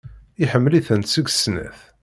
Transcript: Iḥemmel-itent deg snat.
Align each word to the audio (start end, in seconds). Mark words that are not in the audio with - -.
Iḥemmel-itent 0.43 1.11
deg 1.19 1.27
snat. 1.31 1.79